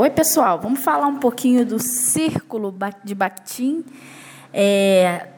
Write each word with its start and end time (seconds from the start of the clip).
Oi, 0.00 0.10
pessoal. 0.10 0.60
Vamos 0.60 0.78
falar 0.78 1.08
um 1.08 1.18
pouquinho 1.18 1.66
do 1.66 1.80
círculo 1.80 2.72
de 3.02 3.16
Bakhtin. 3.16 3.84
É, 4.54 5.28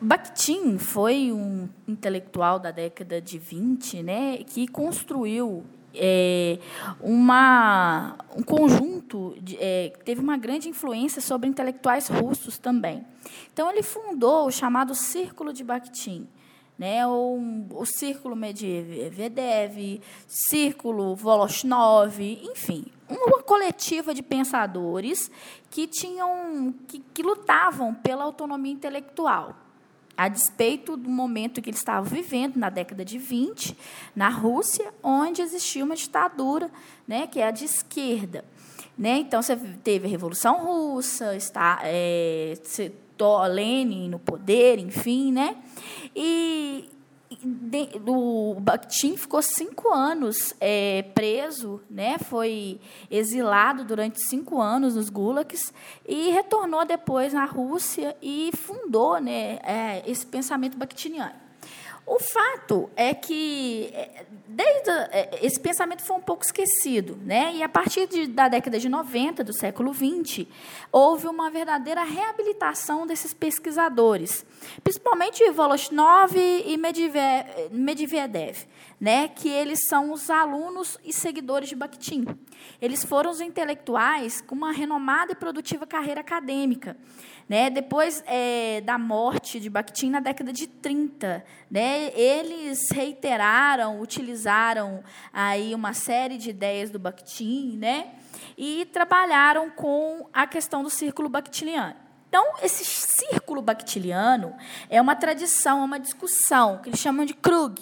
Bakhtin 0.00 0.76
foi 0.76 1.30
um 1.30 1.68
intelectual 1.86 2.58
da 2.58 2.72
década 2.72 3.20
de 3.20 3.38
20 3.38 4.02
né, 4.02 4.38
que 4.38 4.66
construiu 4.66 5.62
é, 5.94 6.58
uma, 7.00 8.16
um 8.36 8.42
conjunto, 8.42 9.36
de, 9.40 9.56
é, 9.60 9.92
teve 10.04 10.20
uma 10.20 10.36
grande 10.36 10.68
influência 10.68 11.22
sobre 11.22 11.48
intelectuais 11.48 12.08
russos 12.08 12.58
também. 12.58 13.06
Então, 13.52 13.70
ele 13.70 13.84
fundou 13.84 14.48
o 14.48 14.50
chamado 14.50 14.96
Círculo 14.96 15.52
de 15.52 15.62
Bakhtin 15.62 16.26
né, 16.78 17.06
o, 17.06 17.66
o 17.70 17.86
Círculo 17.86 18.34
Medvedev, 18.34 20.00
Círculo 20.26 21.14
Voloshnov, 21.14 22.20
enfim, 22.20 22.86
uma 23.08 23.42
coletiva 23.42 24.14
de 24.14 24.22
pensadores 24.22 25.30
que 25.70 25.86
tinham 25.86 26.74
que, 26.88 26.98
que 26.98 27.22
lutavam 27.22 27.94
pela 27.94 28.24
autonomia 28.24 28.72
intelectual 28.72 29.56
a 30.16 30.28
despeito 30.28 30.96
do 30.96 31.08
momento 31.08 31.62
que 31.62 31.70
eles 31.70 31.80
estavam 31.80 32.04
vivendo, 32.04 32.56
na 32.56 32.70
década 32.70 33.04
de 33.04 33.18
20, 33.18 33.76
na 34.14 34.28
Rússia, 34.28 34.92
onde 35.02 35.40
existia 35.40 35.84
uma 35.84 35.96
ditadura, 35.96 36.70
né, 37.08 37.26
que 37.26 37.40
é 37.40 37.46
a 37.46 37.50
de 37.50 37.64
Né? 38.96 39.18
Então, 39.18 39.42
você 39.42 39.56
teve 39.56 40.06
a 40.06 40.10
Revolução 40.10 40.64
Russa, 40.64 41.34
está, 41.36 41.80
é, 41.82 42.54
Lenin 43.48 44.08
no 44.08 44.18
poder, 44.18 44.78
enfim, 44.78 45.32
né? 45.32 45.56
E 46.14 46.88
de, 47.44 47.88
o 48.06 48.56
Bakhtin 48.60 49.16
ficou 49.16 49.40
cinco 49.42 49.92
anos 49.92 50.54
é, 50.60 51.02
preso, 51.14 51.80
né? 51.90 52.18
Foi 52.18 52.80
exilado 53.10 53.84
durante 53.84 54.20
cinco 54.20 54.60
anos 54.60 54.96
nos 54.96 55.08
gulags 55.08 55.72
e 56.06 56.30
retornou 56.30 56.84
depois 56.84 57.32
na 57.32 57.44
Rússia 57.44 58.16
e 58.20 58.50
fundou, 58.56 59.18
né? 59.20 59.58
É, 59.62 60.02
esse 60.06 60.26
pensamento 60.26 60.76
bakhtiniano. 60.76 61.41
O 62.12 62.18
fato 62.18 62.90
é 62.94 63.14
que 63.14 63.88
é, 63.94 64.26
desde 64.46 64.90
é, 64.90 65.38
esse 65.40 65.58
pensamento 65.58 66.02
foi 66.02 66.14
um 66.14 66.20
pouco 66.20 66.44
esquecido, 66.44 67.16
né? 67.24 67.54
E 67.54 67.62
a 67.62 67.70
partir 67.70 68.06
de, 68.06 68.26
da 68.26 68.48
década 68.48 68.78
de 68.78 68.86
90 68.86 69.42
do 69.42 69.54
século 69.54 69.94
20, 69.94 70.46
houve 70.92 71.26
uma 71.26 71.48
verdadeira 71.48 72.04
reabilitação 72.04 73.06
desses 73.06 73.32
pesquisadores, 73.32 74.44
principalmente 74.84 75.42
Voloshnov 75.52 76.36
e 76.36 76.76
Medvedev, 76.76 78.58
né? 79.02 79.26
Que 79.26 79.48
eles 79.48 79.88
são 79.88 80.12
os 80.12 80.30
alunos 80.30 80.96
e 81.04 81.12
seguidores 81.12 81.68
de 81.68 81.74
Bakhtin. 81.74 82.24
Eles 82.80 83.04
foram 83.04 83.32
os 83.32 83.40
intelectuais 83.40 84.40
com 84.40 84.54
uma 84.54 84.70
renomada 84.70 85.32
e 85.32 85.34
produtiva 85.34 85.84
carreira 85.84 86.20
acadêmica. 86.20 86.96
Né? 87.48 87.68
Depois 87.68 88.22
é, 88.28 88.80
da 88.82 88.96
morte 88.98 89.58
de 89.58 89.68
Bakhtin, 89.68 90.10
na 90.10 90.20
década 90.20 90.52
de 90.52 90.68
30, 90.68 91.44
né? 91.68 92.12
eles 92.14 92.92
reiteraram, 92.92 94.00
utilizaram 94.00 95.02
aí 95.32 95.74
uma 95.74 95.94
série 95.94 96.38
de 96.38 96.50
ideias 96.50 96.88
do 96.88 97.00
Bakhtin 97.00 97.76
né? 97.76 98.14
e 98.56 98.86
trabalharam 98.92 99.68
com 99.68 100.28
a 100.32 100.46
questão 100.46 100.84
do 100.84 100.90
círculo 100.90 101.28
bakhtiniano. 101.28 102.01
Então, 102.32 102.54
esse 102.62 102.82
círculo 102.82 103.60
bakhtiniano 103.60 104.56
é 104.88 104.98
uma 105.02 105.14
tradição, 105.14 105.82
é 105.82 105.84
uma 105.84 106.00
discussão 106.00 106.78
que 106.78 106.88
eles 106.88 106.98
chamam 106.98 107.26
de 107.26 107.34
Krug, 107.34 107.78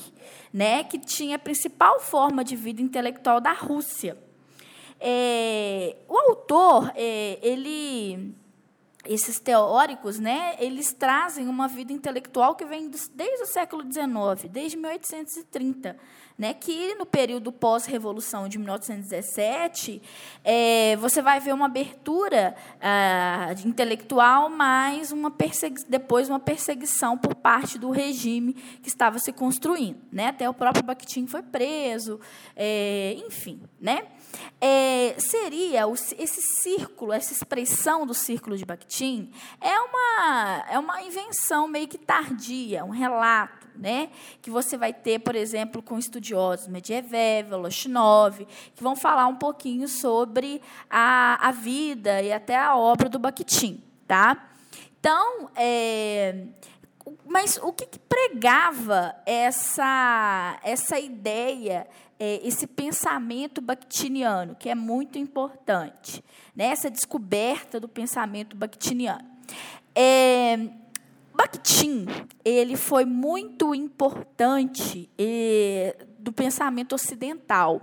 né? 0.52 0.82
que 0.82 0.98
tinha 0.98 1.36
a 1.36 1.38
principal 1.38 2.00
forma 2.00 2.42
de 2.42 2.56
vida 2.56 2.82
intelectual 2.82 3.40
da 3.40 3.52
Rússia. 3.52 4.18
É, 4.98 5.94
o 6.08 6.18
autor, 6.18 6.90
é, 6.96 7.38
ele 7.40 8.34
esses 9.06 9.40
teóricos, 9.40 10.18
né, 10.18 10.56
eles 10.58 10.92
trazem 10.92 11.48
uma 11.48 11.66
vida 11.66 11.92
intelectual 11.92 12.54
que 12.54 12.64
vem 12.64 12.90
desde 13.14 13.42
o 13.42 13.46
século 13.46 13.82
XIX, 13.82 14.50
desde 14.50 14.76
1830, 14.76 15.96
né, 16.36 16.54
que 16.54 16.94
no 16.94 17.04
período 17.04 17.52
pós-revolução 17.52 18.48
de 18.48 18.58
1917, 18.58 20.02
é, 20.42 20.96
você 20.96 21.20
vai 21.20 21.38
ver 21.38 21.52
uma 21.52 21.66
abertura 21.66 22.54
ah, 22.80 23.54
intelectual, 23.64 24.48
mas 24.48 25.12
uma 25.12 25.30
depois 25.86 26.28
uma 26.30 26.40
perseguição 26.40 27.16
por 27.16 27.34
parte 27.34 27.78
do 27.78 27.90
regime 27.90 28.54
que 28.54 28.88
estava 28.88 29.18
se 29.18 29.32
construindo, 29.32 29.98
né, 30.10 30.28
até 30.28 30.48
o 30.48 30.54
próprio 30.54 30.82
Bakhtin 30.82 31.26
foi 31.26 31.42
preso, 31.42 32.20
é, 32.56 33.16
enfim, 33.26 33.60
né. 33.80 34.06
É, 34.60 35.14
seria 35.18 35.84
esse 36.18 36.40
círculo, 36.62 37.12
essa 37.12 37.32
expressão 37.32 38.06
do 38.06 38.14
círculo 38.14 38.56
de 38.56 38.64
Bakhtin, 38.64 38.89
é 39.60 39.80
uma, 39.80 40.64
é 40.68 40.78
uma 40.78 41.02
invenção 41.02 41.68
meio 41.68 41.86
que 41.86 41.96
tardia, 41.96 42.84
um 42.84 42.90
relato, 42.90 43.68
né? 43.76 44.10
que 44.42 44.50
você 44.50 44.76
vai 44.76 44.92
ter, 44.92 45.20
por 45.20 45.36
exemplo, 45.36 45.80
com 45.80 45.96
estudiosos 45.98 46.66
Medvedev, 46.66 47.52
Loshinov, 47.52 48.44
que 48.74 48.82
vão 48.82 48.96
falar 48.96 49.26
um 49.28 49.36
pouquinho 49.36 49.86
sobre 49.86 50.60
a, 50.90 51.48
a 51.48 51.52
vida 51.52 52.20
e 52.20 52.32
até 52.32 52.56
a 52.56 52.76
obra 52.76 53.08
do 53.08 53.18
Bakhtin. 53.18 53.82
Tá? 54.08 54.50
Então, 54.98 55.48
é, 55.54 56.46
mas 57.24 57.58
o 57.62 57.72
que, 57.72 57.86
que, 57.86 57.98
pregava 57.98 59.14
essa, 59.24 60.58
essa 60.62 60.98
ideia, 60.98 61.86
é, 62.20 62.46
esse 62.46 62.66
pensamento 62.66 63.62
bakhtiniano, 63.62 64.54
que 64.54 64.68
é 64.68 64.74
muito 64.74 65.18
importante, 65.18 66.22
né? 66.54 66.66
essa 66.66 66.90
descoberta 66.90 67.80
do 67.80 67.88
pensamento 67.88 68.54
bakhtiniano? 68.54 69.24
É, 69.94 70.68
Bakhtin 71.34 72.06
ele 72.44 72.76
foi 72.76 73.06
muito 73.06 73.74
importante 73.74 75.08
é, 75.18 76.04
do 76.18 76.30
pensamento 76.32 76.94
ocidental. 76.94 77.80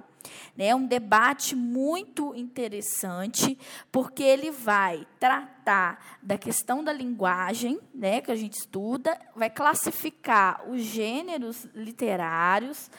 É 0.58 0.76
um 0.76 0.86
debate 0.86 1.56
muito 1.56 2.36
interessante, 2.36 3.58
porque 3.92 4.22
ele 4.22 4.52
vai 4.52 5.08
tratar 5.20 6.18
da 6.22 6.38
questão 6.38 6.84
da 6.84 6.92
linguagem, 6.92 7.80
né, 7.96 8.22
que 8.22 8.32
a 8.32 8.36
gente 8.36 8.58
estuda, 8.58 9.20
vai 9.36 9.50
classificar 9.50 10.70
os 10.70 10.82
gêneros 10.82 11.68
literários 11.74 12.92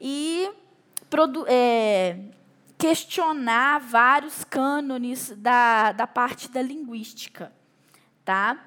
e 0.00 0.50
é, 1.46 2.18
questionar 2.78 3.78
vários 3.78 4.44
cânones 4.44 5.32
da, 5.36 5.92
da 5.92 6.06
parte 6.06 6.50
da 6.50 6.60
linguística. 6.60 7.52
Tá? 8.24 8.58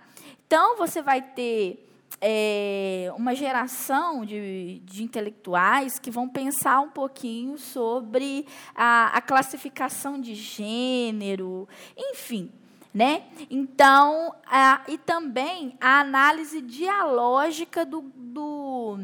Então, 0.46 0.78
você 0.78 1.02
vai 1.02 1.22
ter 1.22 1.86
é, 2.22 3.12
uma 3.16 3.36
geração 3.36 4.26
de, 4.26 4.80
de, 4.84 5.04
intelectuais 5.04 6.00
que 6.00 6.10
vão 6.10 6.30
pensar 6.30 6.80
um 6.80 6.90
pouquinho 6.90 7.58
sobre 7.58 8.46
a, 8.74 9.18
a 9.18 9.22
classificação 9.22 10.20
de 10.20 10.34
gênero, 10.34 11.68
enfim. 11.98 12.52
Né? 12.94 13.24
Então, 13.50 14.34
a, 14.48 14.82
e 14.88 14.98
também 14.98 15.76
a 15.82 16.00
análise 16.00 16.62
dialógica 16.62 17.86
do, 17.86 18.02
do, 18.16 18.98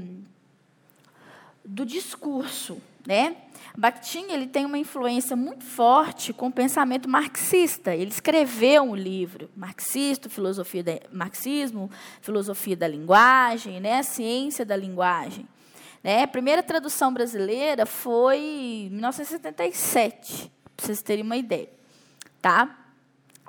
do 1.63 1.85
discurso. 1.85 2.81
Né? 3.05 3.35
Bakhtin 3.75 4.31
ele 4.31 4.45
tem 4.47 4.65
uma 4.65 4.77
influência 4.77 5.35
muito 5.35 5.63
forte 5.63 6.33
com 6.33 6.47
o 6.47 6.51
pensamento 6.51 7.09
marxista. 7.09 7.95
Ele 7.95 8.11
escreveu 8.11 8.83
um 8.83 8.95
livro, 8.95 9.49
Marxista, 9.55 10.29
filosofia 10.29 10.83
da, 10.83 10.99
Marxismo, 11.11 11.89
Filosofia 12.21 12.75
da 12.75 12.87
Linguagem, 12.87 13.79
né? 13.79 14.03
ciência 14.03 14.65
da 14.65 14.75
linguagem. 14.75 15.47
Né? 16.03 16.23
A 16.23 16.27
primeira 16.27 16.61
tradução 16.61 17.13
brasileira 17.13 17.85
foi 17.85 18.37
em 18.37 18.89
1977, 18.89 20.51
para 20.75 20.85
vocês 20.85 21.01
terem 21.01 21.23
uma 21.23 21.37
ideia. 21.37 21.69
Tá? 22.41 22.77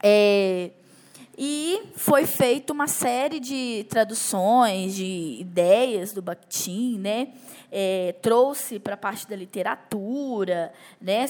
É, 0.03 0.71
e 1.45 1.83
foi 1.97 2.25
feita 2.25 2.73
uma 2.73 2.87
série 2.87 3.41
de 3.41 3.85
traduções, 3.89 4.95
de 4.95 5.39
ideias 5.41 6.13
do 6.13 6.23
Bakhtin, 6.23 7.01
né? 7.01 7.31
É, 7.69 8.15
trouxe 8.23 8.79
para 8.79 8.95
a 8.95 8.97
parte 8.97 9.29
da 9.29 9.35
literatura, 9.35 10.73
né? 11.01 11.27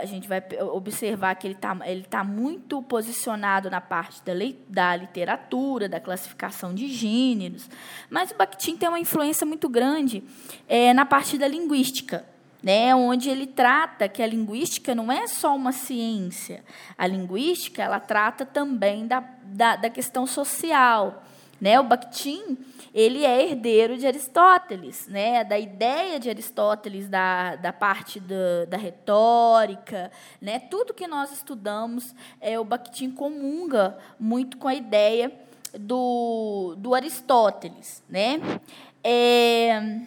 A 0.00 0.04
gente 0.04 0.26
vai 0.26 0.42
observar 0.72 1.36
que 1.36 1.46
ele 1.46 1.54
está 1.54 1.78
ele 1.84 2.02
tá 2.02 2.24
muito 2.24 2.82
posicionado 2.82 3.70
na 3.70 3.80
parte 3.80 4.20
da, 4.24 4.32
da 4.68 4.96
literatura, 4.96 5.88
da 5.88 6.00
classificação 6.00 6.74
de 6.74 6.88
gêneros, 6.88 7.70
mas 8.10 8.32
o 8.32 8.34
Bakhtin 8.34 8.76
tem 8.76 8.88
uma 8.88 8.98
influência 8.98 9.46
muito 9.46 9.68
grande 9.68 10.24
é, 10.68 10.92
na 10.92 11.06
parte 11.06 11.38
da 11.38 11.46
linguística 11.46 12.31
né, 12.62 12.94
onde 12.94 13.28
ele 13.28 13.46
trata 13.46 14.08
que 14.08 14.22
a 14.22 14.26
linguística 14.26 14.94
não 14.94 15.10
é 15.10 15.26
só 15.26 15.54
uma 15.54 15.72
ciência. 15.72 16.62
A 16.96 17.06
linguística 17.06 17.82
ela 17.82 17.98
trata 17.98 18.46
também 18.46 19.06
da, 19.06 19.22
da, 19.42 19.76
da 19.76 19.90
questão 19.90 20.26
social. 20.26 21.24
Né? 21.60 21.78
O 21.78 21.84
Bakhtin 21.84 22.58
ele 22.94 23.24
é 23.24 23.48
herdeiro 23.48 23.96
de 23.96 24.06
Aristóteles, 24.06 25.06
né? 25.08 25.42
da 25.42 25.58
ideia 25.58 26.20
de 26.20 26.28
Aristóteles, 26.28 27.08
da, 27.08 27.56
da 27.56 27.72
parte 27.72 28.20
da, 28.20 28.66
da 28.68 28.76
retórica. 28.76 30.10
Né? 30.40 30.58
Tudo 30.58 30.92
que 30.92 31.06
nós 31.06 31.32
estudamos, 31.32 32.14
é, 32.40 32.58
o 32.58 32.64
Bakhtin 32.64 33.10
comunga 33.10 33.96
muito 34.20 34.56
com 34.58 34.68
a 34.68 34.74
ideia 34.74 35.32
do, 35.72 36.74
do 36.76 36.94
Aristóteles. 36.94 38.02
Né? 38.08 38.40
É, 39.02 40.00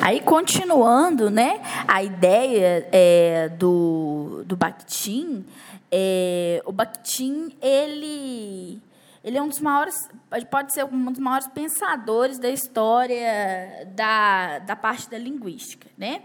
Aí, 0.00 0.20
continuando, 0.20 1.30
né, 1.30 1.60
a 1.88 2.02
ideia 2.02 2.86
é, 2.92 3.48
do, 3.50 4.42
do 4.44 4.56
Bakhtin, 4.56 5.44
é, 5.90 6.62
o 6.66 6.72
Bakhtin, 6.72 7.52
ele, 7.62 8.80
ele 9.24 9.38
é 9.38 9.42
um 9.42 9.48
dos 9.48 9.58
maiores, 9.58 10.06
pode 10.50 10.74
ser 10.74 10.84
um 10.84 11.10
dos 11.10 11.18
maiores 11.18 11.48
pensadores 11.48 12.38
da 12.38 12.50
história 12.50 13.88
da, 13.94 14.58
da 14.58 14.76
parte 14.76 15.08
da 15.08 15.16
linguística. 15.16 15.88
Né? 15.96 16.20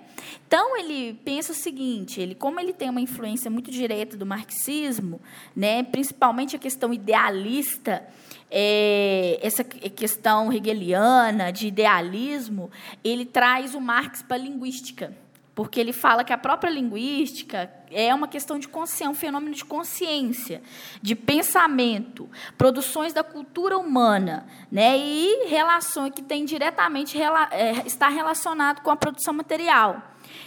Então, 0.45 0.77
ele 0.77 1.13
pensa 1.23 1.53
o 1.53 1.55
seguinte, 1.55 2.19
ele, 2.19 2.35
como 2.35 2.59
ele 2.59 2.73
tem 2.73 2.89
uma 2.89 2.99
influência 2.99 3.49
muito 3.49 3.71
direta 3.71 4.17
do 4.17 4.25
marxismo, 4.25 5.21
né, 5.55 5.81
principalmente 5.83 6.57
a 6.57 6.59
questão 6.59 6.93
idealista, 6.93 8.05
é, 8.51 9.39
essa 9.41 9.63
questão 9.63 10.51
hegeliana 10.51 11.51
de 11.51 11.67
idealismo, 11.67 12.69
ele 13.01 13.25
traz 13.25 13.75
o 13.75 13.79
Marx 13.79 14.21
para 14.21 14.35
a 14.35 14.39
linguística, 14.39 15.15
porque 15.59 15.77
ele 15.77 15.91
fala 15.91 16.23
que 16.23 16.31
a 16.31 16.37
própria 16.37 16.69
linguística 16.69 17.69
é 17.91 18.15
uma 18.15 18.29
questão 18.29 18.57
de 18.57 18.65
consciência, 18.65 19.09
um 19.09 19.13
fenômeno 19.13 19.53
de 19.53 19.65
consciência, 19.65 20.61
de 21.01 21.13
pensamento, 21.17 22.29
produções 22.57 23.11
da 23.11 23.25
cultura 23.25 23.77
humana, 23.77 24.47
né, 24.71 24.97
e 24.97 25.49
relações 25.49 26.13
que 26.13 26.21
tem 26.21 26.45
diretamente 26.45 27.21
é, 27.21 27.85
está 27.85 28.07
relacionado 28.07 28.79
com 28.79 28.89
a 28.89 28.95
produção 28.95 29.33
material. 29.33 30.01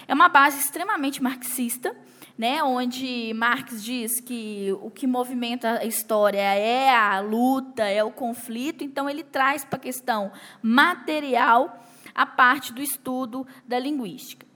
É 0.07 0.15
uma 0.15 0.29
base 0.29 0.57
extremamente 0.57 1.21
marxista 1.21 1.95
né, 2.35 2.63
onde 2.63 3.31
Marx 3.35 3.83
diz 3.83 4.19
que 4.19 4.75
o 4.81 4.89
que 4.89 5.05
movimenta 5.05 5.77
a 5.77 5.85
história 5.85 6.41
é 6.41 6.89
a 6.89 7.19
luta, 7.19 7.83
é 7.83 8.03
o 8.03 8.09
conflito, 8.09 8.83
então 8.83 9.07
ele 9.07 9.23
traz 9.23 9.63
para 9.63 9.77
a 9.77 9.79
questão 9.79 10.31
material 10.59 11.85
a 12.15 12.25
parte 12.25 12.73
do 12.73 12.81
estudo 12.81 13.45
da 13.67 13.77
linguística. 13.77 14.51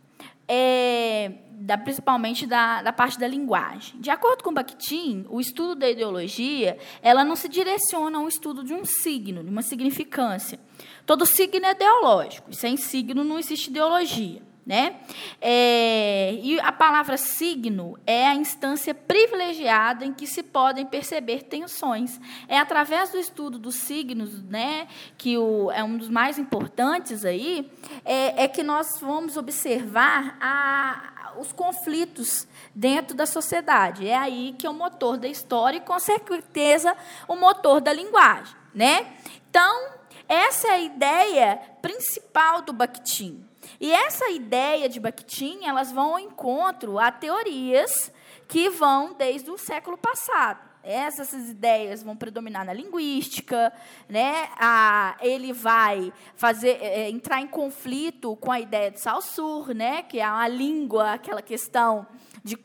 É, 0.48 1.32
da, 1.52 1.78
principalmente 1.78 2.46
da, 2.46 2.82
da, 2.82 2.94
parte 2.94 3.20
da 3.20 3.28
linguagem. 3.28 4.00
De 4.00 4.10
acordo 4.10 4.44
com 4.44 4.54
Bakhtin, 4.54 5.26
o 5.30 5.42
estudo 5.42 5.76
da 5.76 5.90
ideologia 5.90 6.78
ela 7.02 7.26
não 7.26 7.36
se 7.36 7.50
direciona 7.50 8.20
ao 8.20 8.28
estudo 8.28 8.64
de 8.64 8.74
um 8.74 8.86
signo, 8.86 9.44
de 9.44 9.50
uma 9.50 9.62
significância. 9.62 10.60
Todo 11.06 11.26
signo 11.26 11.66
é 11.66 11.72
ideológico, 11.72 12.54
sem 12.54 12.78
signo 12.78 13.24
não 13.24 13.40
existe 13.40 13.70
ideologia. 13.70 14.42
Né? 14.68 14.98
É, 15.40 16.38
e 16.44 16.60
a 16.60 16.74
palavra 16.74 17.16
signo 17.16 17.98
é 18.06 18.28
a 18.28 18.36
instância 18.36 18.94
privilegiada 18.94 20.04
em 20.04 20.14
que 20.14 20.28
se 20.28 20.44
podem 20.44 20.86
perceber 20.86 21.44
tensões. 21.44 22.20
É 22.50 22.60
através 22.60 23.10
do 23.10 23.18
estudo 23.18 23.58
dos 23.58 23.76
signos, 23.76 24.44
né, 24.44 24.90
que 25.18 25.38
o, 25.38 25.72
é 25.72 25.82
um 25.82 25.98
dos 25.98 26.10
mais 26.10 26.38
importantes 26.38 27.24
aí, 27.24 27.72
é, 28.04 28.44
é 28.44 28.48
que 28.50 28.62
nós 28.62 29.00
vamos 29.00 29.38
observar 29.38 30.38
a, 30.42 31.38
os 31.40 31.54
conflitos 31.54 32.46
dentro 32.76 33.16
da 33.16 33.26
sociedade. 33.26 34.06
É 34.06 34.18
aí 34.18 34.54
que 34.60 34.68
é 34.68 34.70
o 34.70 34.74
motor 34.74 35.16
da 35.16 35.30
história 35.30 35.78
e, 35.78 35.82
com 35.82 35.98
certeza, 35.98 36.94
o 37.26 37.38
motor 37.38 37.80
da 37.80 37.94
linguagem. 37.94 38.54
Né? 38.76 39.14
Então, 39.50 39.92
essa 40.28 40.68
é 40.68 40.72
a 40.72 40.80
ideia 40.82 41.56
principal 41.82 42.62
do 42.64 42.74
Bakhtin. 42.74 43.48
E 43.80 43.92
essa 43.92 44.30
ideia 44.30 44.90
de 44.90 45.00
Bakhtin, 45.00 45.66
elas 45.66 45.92
vão 45.92 46.14
ao 46.14 46.20
encontro 46.20 47.00
a 47.00 47.12
teorias 47.12 48.12
que 48.48 48.70
vão 48.70 49.14
desde 49.14 49.52
o 49.52 49.58
século 49.58 49.98
passado. 49.98 50.68
Essas 50.84 51.34
ideias 51.34 52.02
vão 52.02 52.16
predominar 52.16 52.64
na 52.64 52.72
linguística, 52.72 53.74
né? 54.08 54.48
A, 54.58 55.18
ele 55.20 55.52
vai 55.52 56.14
fazer 56.34 56.78
é, 56.82 57.02
é 57.02 57.10
entrar 57.10 57.42
em 57.42 57.48
conflito 57.48 58.38
com 58.38 58.54
a 58.54 58.60
ideia 58.62 58.90
de 58.90 59.02
Saussure, 59.02 59.74
né? 59.74 60.04
Que 60.04 60.20
é 60.20 60.24
a 60.24 60.48
língua, 60.48 61.12
aquela 61.12 61.42
questão 61.42 62.08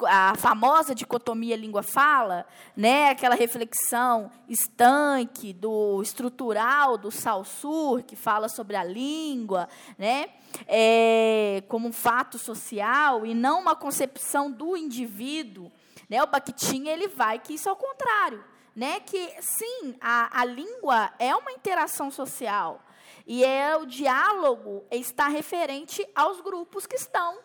a 0.06 0.34
famosa 0.37 0.94
dicotomia 0.94 1.56
língua-fala, 1.56 2.46
né? 2.76 3.11
aquela 3.11 3.34
reflexão 3.34 4.31
estanque 4.49 5.52
do 5.52 6.00
estrutural 6.02 6.99
do 6.99 7.11
Saussure, 7.11 8.02
que 8.02 8.14
fala 8.14 8.49
sobre 8.49 8.76
a 8.76 8.84
língua, 8.84 9.69
né? 9.99 10.26
É, 10.67 11.62
como 11.69 11.88
um 11.88 11.93
fato 11.93 12.38
social 12.38 13.25
e 13.25 13.34
não 13.34 13.61
uma 13.61 13.75
concepção 13.75 14.50
do 14.50 14.76
indivíduo. 14.76 15.73
Né? 16.08 16.23
O 16.23 16.26
Bakhtin 16.26 16.88
ele 16.88 17.08
vai 17.08 17.38
que 17.38 17.55
isso 17.55 17.69
é 17.69 17.73
o 17.73 17.76
contrário. 17.76 18.44
Né? 18.76 19.00
Que, 19.00 19.34
sim, 19.40 19.94
a, 20.00 20.40
a 20.40 20.44
língua 20.44 21.11
é 21.19 21.34
uma 21.34 21.52
interação 21.52 22.11
social. 22.11 22.82
E 23.26 23.44
é 23.44 23.76
o 23.76 23.87
diálogo 23.87 24.84
está 24.90 25.29
referente 25.29 26.06
aos 26.14 26.40
grupos 26.40 26.87
que 26.87 26.96
estão 26.96 27.38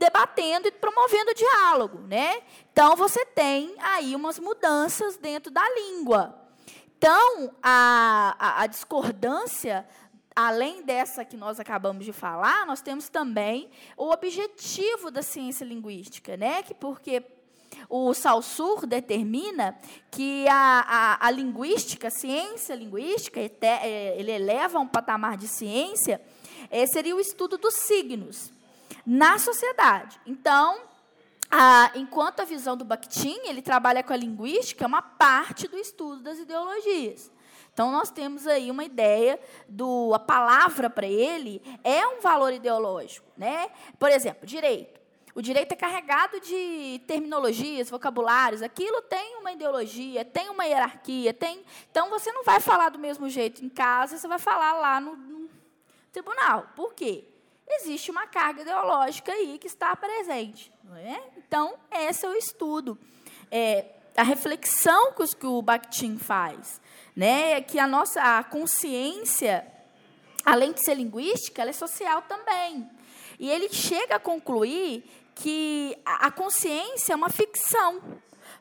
debatendo 0.00 0.66
e 0.66 0.72
promovendo 0.72 1.34
diálogo, 1.34 1.98
né? 2.08 2.40
Então 2.72 2.96
você 2.96 3.26
tem 3.26 3.74
aí 3.78 4.16
umas 4.16 4.38
mudanças 4.38 5.18
dentro 5.18 5.52
da 5.52 5.62
língua. 5.74 6.34
Então 6.96 7.54
a, 7.62 8.34
a, 8.38 8.62
a 8.62 8.66
discordância 8.66 9.86
além 10.34 10.82
dessa 10.82 11.22
que 11.22 11.36
nós 11.36 11.60
acabamos 11.60 12.06
de 12.06 12.14
falar, 12.14 12.64
nós 12.64 12.80
temos 12.80 13.10
também 13.10 13.68
o 13.94 14.10
objetivo 14.10 15.10
da 15.10 15.20
ciência 15.20 15.66
linguística, 15.66 16.34
né? 16.34 16.62
Que 16.62 16.72
porque 16.72 17.22
o 17.86 18.14
Saussure 18.14 18.86
determina 18.86 19.78
que 20.10 20.48
a, 20.48 21.18
a, 21.20 21.26
a 21.26 21.30
linguística, 21.30 22.08
a 22.08 22.10
ciência 22.10 22.74
linguística, 22.74 23.38
ele 23.38 24.30
eleva 24.30 24.78
a 24.78 24.80
um 24.80 24.88
patamar 24.88 25.36
de 25.36 25.46
ciência, 25.46 26.22
é, 26.70 26.86
seria 26.86 27.14
o 27.14 27.20
estudo 27.20 27.58
dos 27.58 27.74
signos 27.74 28.50
na 29.10 29.40
sociedade. 29.40 30.20
Então, 30.24 30.82
a, 31.50 31.90
enquanto 31.96 32.38
a 32.38 32.44
visão 32.44 32.76
do 32.76 32.84
Bakhtin, 32.84 33.40
ele 33.42 33.60
trabalha 33.60 34.04
com 34.04 34.12
a 34.12 34.16
linguística, 34.16 34.84
é 34.84 34.86
uma 34.86 35.02
parte 35.02 35.66
do 35.66 35.76
estudo 35.76 36.22
das 36.22 36.38
ideologias. 36.38 37.28
Então, 37.72 37.90
nós 37.90 38.12
temos 38.12 38.46
aí 38.46 38.70
uma 38.70 38.84
ideia 38.84 39.40
do 39.68 40.14
a 40.14 40.18
palavra 40.20 40.88
para 40.88 41.08
ele 41.08 41.60
é 41.82 42.06
um 42.06 42.20
valor 42.20 42.52
ideológico, 42.52 43.26
né? 43.36 43.72
Por 43.98 44.10
exemplo, 44.10 44.46
direito. 44.46 45.00
O 45.34 45.42
direito 45.42 45.72
é 45.72 45.76
carregado 45.76 46.38
de 46.38 47.00
terminologias, 47.04 47.90
vocabulários. 47.90 48.62
Aquilo 48.62 49.02
tem 49.02 49.38
uma 49.38 49.50
ideologia, 49.50 50.24
tem 50.24 50.48
uma 50.50 50.66
hierarquia, 50.66 51.34
tem. 51.34 51.64
Então 51.90 52.10
você 52.10 52.30
não 52.30 52.44
vai 52.44 52.60
falar 52.60 52.90
do 52.90 52.98
mesmo 52.98 53.28
jeito 53.28 53.64
em 53.64 53.68
casa, 53.68 54.18
você 54.18 54.28
vai 54.28 54.38
falar 54.38 54.74
lá 54.74 55.00
no, 55.00 55.16
no 55.16 55.50
tribunal. 56.12 56.68
Por 56.76 56.94
quê? 56.94 57.29
Existe 57.74 58.10
uma 58.10 58.26
carga 58.26 58.62
ideológica 58.62 59.32
aí 59.32 59.58
que 59.58 59.66
está 59.66 59.94
presente. 59.96 60.72
É? 60.96 61.20
Então, 61.36 61.74
esse 61.90 62.26
é 62.26 62.28
o 62.28 62.34
estudo. 62.34 62.98
É, 63.50 63.84
a 64.16 64.22
reflexão 64.22 65.12
que 65.12 65.46
o 65.46 65.62
Bakhtin 65.62 66.18
faz, 66.18 66.80
né, 67.14 67.52
é 67.52 67.60
que 67.60 67.78
a 67.78 67.86
nossa 67.86 68.38
a 68.38 68.44
consciência, 68.44 69.66
além 70.44 70.72
de 70.72 70.84
ser 70.84 70.94
linguística, 70.94 71.62
ela 71.62 71.70
é 71.70 71.74
social 71.74 72.22
também. 72.22 72.88
E 73.38 73.48
ele 73.48 73.72
chega 73.72 74.16
a 74.16 74.20
concluir 74.20 75.04
que 75.34 75.96
a 76.04 76.30
consciência 76.30 77.12
é 77.12 77.16
uma 77.16 77.30
ficção, 77.30 78.02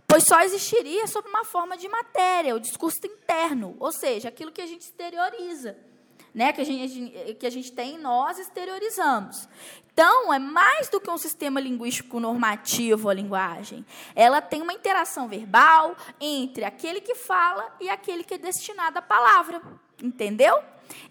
pois 0.08 0.24
só 0.24 0.40
existiria 0.42 1.08
sob 1.08 1.28
uma 1.28 1.44
forma 1.44 1.76
de 1.76 1.90
matéria, 1.90 2.56
o 2.56 2.60
discurso 2.60 3.06
interno, 3.06 3.76
ou 3.80 3.92
seja, 3.92 4.30
aquilo 4.30 4.52
que 4.52 4.62
a 4.62 4.68
gente 4.68 4.82
exterioriza 4.82 5.89
né, 6.34 6.54
que, 6.54 6.62
a 6.62 6.64
gente, 6.64 7.36
que 7.36 7.46
a 7.46 7.50
gente 7.50 7.72
tem, 7.72 7.98
nós 7.98 8.38
exteriorizamos. 8.38 9.48
Então, 9.92 10.34
é 10.34 10.40
mais 10.40 10.88
do 10.90 11.02
que 11.02 11.10
um 11.10 11.18
sistema 11.18 11.60
linguístico 11.60 12.20
normativo 12.22 13.10
a 13.10 13.14
linguagem. 13.14 13.86
Ela 14.16 14.42
tem 14.42 14.62
uma 14.62 14.72
interação 14.72 15.28
verbal 15.28 15.96
entre 16.22 16.64
aquele 16.64 17.02
que 17.02 17.16
fala 17.16 17.76
e 17.82 17.90
aquele 17.90 18.24
que 18.24 18.36
é 18.36 18.38
destinado 18.38 19.00
à 19.00 19.02
palavra. 19.02 19.62
Entendeu? 20.02 20.58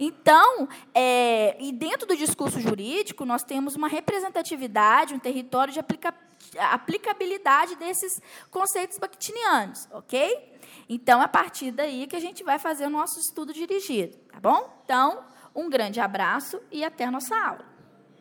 Então, 0.01 0.69
é, 0.95 1.57
e 1.61 1.71
dentro 1.73 2.07
do 2.07 2.17
discurso 2.17 2.61
jurídico, 2.61 3.25
nós 3.25 3.43
temos 3.43 3.77
uma 3.77 3.89
representatividade, 3.89 5.15
um 5.15 5.19
território 5.19 5.73
de 5.73 5.81
aplica, 5.81 6.15
aplicabilidade 6.59 7.77
desses 7.77 8.21
conceitos 8.51 8.99
bakhtinianos, 8.99 9.87
ok? 9.93 10.58
Então, 10.89 11.21
a 11.21 11.29
partir 11.29 11.71
daí 11.71 12.07
que 12.07 12.17
a 12.17 12.21
gente 12.21 12.43
vai 12.43 12.59
fazer 12.59 12.87
o 12.87 12.91
nosso 12.91 13.19
estudo 13.21 13.53
dirigido, 13.53 14.17
tá 14.31 14.41
bom? 14.41 14.83
Então, 14.85 15.25
um 15.55 15.69
grande 15.69 16.01
abraço 16.01 16.61
e 16.71 16.85
até 16.85 17.05
a 17.05 17.11
nossa 17.11 17.37
aula. 17.37 17.68